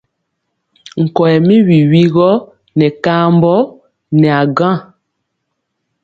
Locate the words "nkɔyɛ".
1.03-1.37